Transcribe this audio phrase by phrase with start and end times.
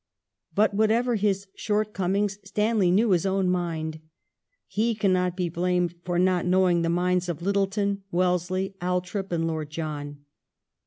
[0.55, 3.99] But whatever his shortcomings Stanley knew his own mind.
[4.67, 9.69] He cannot be blamed for not knowing the minds of Littleton, Wellesley, Althorp, and Lord
[9.69, 10.25] John.